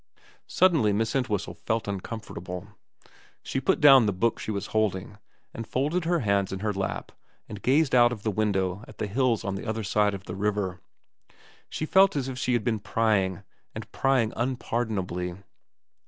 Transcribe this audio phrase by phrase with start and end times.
[0.47, 2.69] Suddenly Miss Entwhistle felt uncomfortable.
[3.43, 5.19] She put down the book she was holding,
[5.53, 7.11] and folded her hands in her lap
[7.47, 10.33] and gazed out of the window at the hills on the other side of the
[10.35, 10.81] river.
[11.69, 13.43] She felt as if she had been prying,
[13.75, 15.35] and prying unpardonably.